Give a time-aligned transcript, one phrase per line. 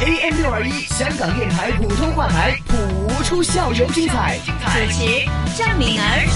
[0.00, 4.38] AM 六二一香港电台普通话台谱出校园精彩。
[4.44, 5.24] 主持
[5.56, 6.26] 张敏儿。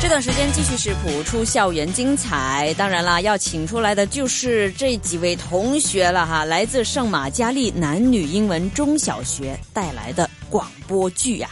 [0.00, 11.48] 这段时间继续是谱出校园精彩，当然啦，要请出来的就是这几位同学了哈，来自圣玛加利男女英文中小学带来的广播剧呀。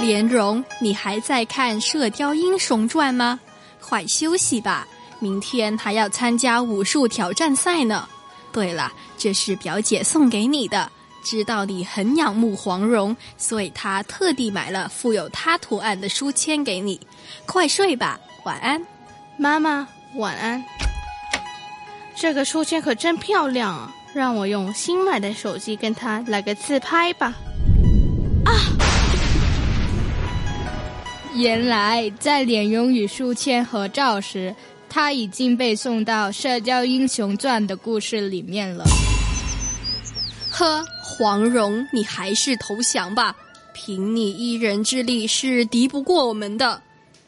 [0.00, 3.40] 莲蓉，你还在看《射雕英雄传》吗？
[3.80, 4.86] 快休息吧，
[5.18, 8.08] 明天还要参加武术挑战赛呢。
[8.52, 10.90] 对了，这是表姐送给你的。
[11.24, 17.00] 知道你很仰慕黄蓉，所以她特地买了附有她图案的书签给你。
[17.46, 18.80] 快睡吧，晚安，
[19.36, 20.62] 妈妈，晚安。
[22.14, 23.92] 这个书签可真漂亮啊！
[24.14, 27.34] 让我用新买的手机跟他来个自拍吧。
[28.44, 28.85] 啊！
[31.36, 34.54] 原来在脸容与书签合照时，
[34.88, 38.84] 他已经被送到《射雕英雄传》的故事里面了。
[40.50, 40.84] 呵。
[41.18, 43.34] 黄蓉，你还是投降吧！
[43.72, 46.82] 凭你一人之力是敌不过我们的。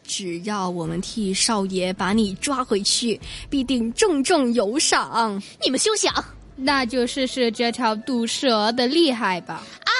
[0.04, 5.40] 只要我们替少爷把你抓回去，必定重重有赏。
[5.64, 6.12] 你们休想！
[6.54, 9.62] 那就试试这条毒蛇的厉害吧！
[9.84, 9.90] 啊！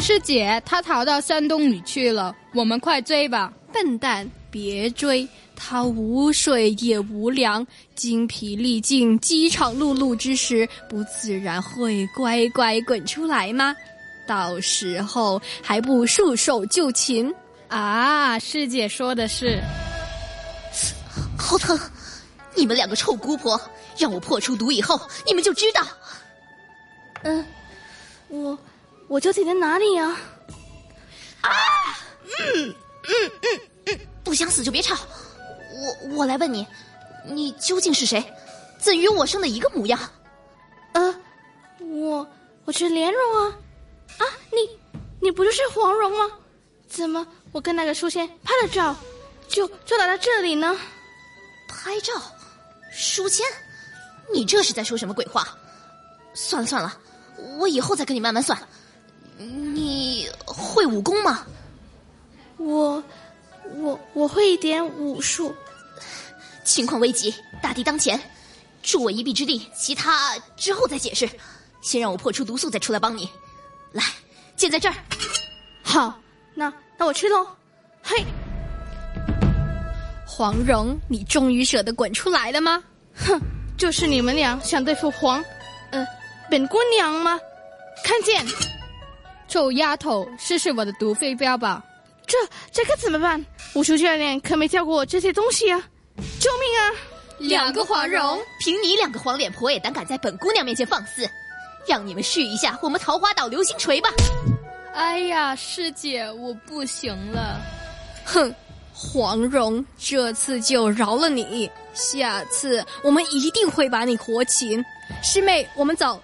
[0.00, 3.52] 师姐，他逃到山洞里去了，我们快追吧！
[3.72, 5.28] 笨蛋，别追。
[5.54, 7.64] 他无水也无粮，
[7.94, 13.76] 精疲力尽、饥肠辘辘之时，不自然会乖乖滚出来吗？
[14.26, 17.32] 到时候还不束手就擒？
[17.68, 19.62] 啊，师姐说的是，
[21.38, 21.78] 好疼！
[22.56, 23.60] 你们两个臭姑婆，
[23.96, 25.86] 让我破出毒以后，你们就知道。
[27.22, 27.44] 嗯，
[28.26, 28.58] 我
[29.06, 30.08] 我究竟在哪里呀？
[30.08, 30.16] 啊！
[32.38, 34.96] 嗯嗯嗯嗯，不想死就别吵。
[35.74, 36.66] 我我来问你，
[37.24, 38.24] 你究竟是谁？
[38.78, 39.98] 怎与我生的一个模样？
[40.92, 41.14] 呃，
[41.80, 42.26] 我
[42.64, 43.58] 我是莲蓉啊！
[44.18, 44.78] 啊，你
[45.20, 46.30] 你不就是黄蓉吗？
[46.88, 48.96] 怎么我跟那个书签拍了照，
[49.48, 50.78] 就就来到这里呢？
[51.68, 52.12] 拍照？
[52.92, 53.44] 书签？
[54.32, 55.56] 你这是在说什么鬼话？
[56.34, 56.96] 算了算了，
[57.58, 58.58] 我以后再跟你慢慢算。
[59.38, 61.46] 你会武功吗？
[64.18, 65.54] 我会一点武术。
[66.64, 68.20] 情况危急，大敌当前，
[68.82, 71.30] 助我一臂之力，其他之后再解释。
[71.80, 73.30] 先让我破除毒素，再出来帮你。
[73.92, 74.02] 来，
[74.56, 74.94] 剑在这儿。
[75.84, 76.20] 好，
[76.52, 77.46] 那那我去喽。
[78.02, 78.24] 嘿，
[80.26, 82.82] 黄蓉，你终于舍得滚出来了吗？
[83.14, 83.40] 哼，
[83.78, 85.44] 就是你们俩想对付黄，
[85.92, 86.04] 呃，
[86.50, 87.38] 本姑娘吗？
[88.02, 88.44] 看剑，
[89.46, 91.84] 臭丫头，试试我的毒飞镖吧。
[92.26, 92.36] 这
[92.70, 93.42] 这可怎么办？
[93.78, 95.80] 武术教练可没教过我这些东西啊。
[96.40, 96.82] 救命啊！
[97.38, 101.30] 两个黄蓉，凭你两个黄脸婆也胆敢在本姑娘面前放肆，
[101.86, 104.10] 让你们试一下我们桃花岛流星锤吧！
[104.94, 107.60] 哎呀，师姐，我不行了。
[108.24, 108.52] 哼，
[108.92, 114.84] 黄蓉，这次就饶了你，下次我们一定会把你活擒。
[115.22, 116.20] 师妹，我们走。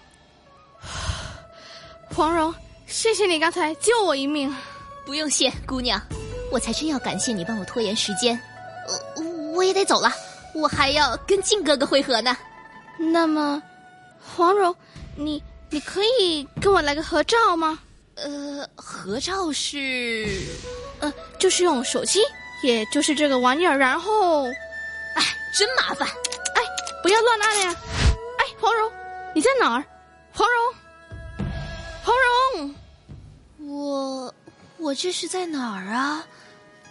[2.12, 2.52] 黄蓉，
[2.88, 4.52] 谢谢你刚才救我一命。
[5.06, 6.00] 不用谢，姑娘，
[6.50, 8.40] 我才真要感谢你帮我拖延时间。
[8.88, 9.24] 呃。
[9.54, 10.12] 我也得走了，
[10.52, 12.36] 我还要跟靖哥哥会合呢。
[12.98, 13.62] 那么，
[14.20, 14.74] 黄蓉，
[15.14, 15.40] 你
[15.70, 17.78] 你可以跟我来个合照吗？
[18.16, 20.26] 呃，合照是，
[20.98, 22.20] 呃，就是用手机，
[22.64, 23.78] 也就是这个玩意儿。
[23.78, 25.22] 然后，哎，
[25.56, 26.08] 真麻烦！
[26.56, 26.62] 哎，
[27.00, 27.76] 不要乱按呀！
[28.38, 28.90] 哎，黄蓉，
[29.36, 29.84] 你在哪儿？
[30.32, 30.74] 黄蓉，
[32.02, 32.14] 黄
[32.58, 32.74] 蓉，
[33.68, 34.34] 我
[34.84, 36.22] 我这是在哪儿啊？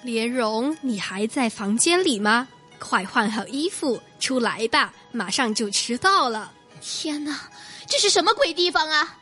[0.02, 2.48] 莲蓉，你还在房间里吗？
[2.80, 6.52] 快换好衣服出来吧，马上就迟到了。
[6.82, 7.40] 天哪，
[7.88, 9.16] 这是什么鬼地方啊！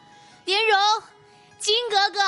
[0.46, 0.80] 莲蓉，
[1.60, 2.20] 金格格。